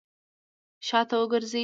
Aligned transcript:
شاته 0.87 1.15
وګرځئ! 1.19 1.59